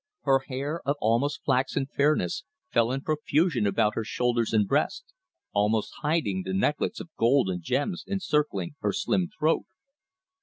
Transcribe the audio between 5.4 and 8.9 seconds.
almost hiding the necklets of gold and gems encircling